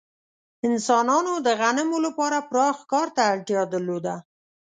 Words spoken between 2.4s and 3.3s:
پراخ کار ته